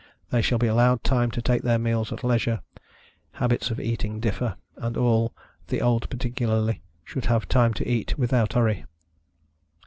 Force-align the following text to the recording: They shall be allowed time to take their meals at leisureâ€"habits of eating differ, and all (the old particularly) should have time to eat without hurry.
They 0.31 0.41
shall 0.41 0.57
be 0.57 0.65
allowed 0.65 1.03
time 1.03 1.29
to 1.29 1.43
take 1.43 1.61
their 1.61 1.77
meals 1.77 2.11
at 2.11 2.21
leisureâ€"habits 2.23 3.69
of 3.69 3.79
eating 3.79 4.19
differ, 4.19 4.55
and 4.75 4.97
all 4.97 5.31
(the 5.67 5.79
old 5.79 6.09
particularly) 6.09 6.81
should 7.05 7.25
have 7.25 7.47
time 7.47 7.75
to 7.75 7.87
eat 7.87 8.17
without 8.17 8.53
hurry. 8.53 8.85